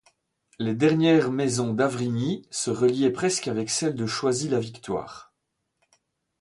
Les 0.57 0.73
dernières 0.73 1.31
maisons 1.31 1.75
d'Avrigny 1.75 2.47
se 2.49 2.71
reliaient 2.71 3.11
presque 3.11 3.47
avec 3.47 3.69
celles 3.69 3.93
de 3.93 4.07
Choisy-la-Victoire. 4.07 5.31